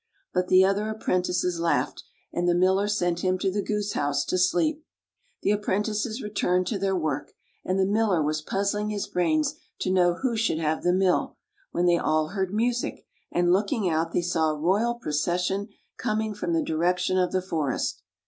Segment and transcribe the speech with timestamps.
[0.33, 2.03] But the other apprentices laughed,
[2.33, 4.83] and the Miller sent him to the goose house to sleep.
[5.43, 10.15] The apprentices returned to their work, and the Miller was puzzling his brains to know
[10.15, 11.37] who should have the mill,
[11.71, 15.67] when they all heard music, and looking out they saw a royal procession
[15.99, 18.01] coming from the direction of the forest.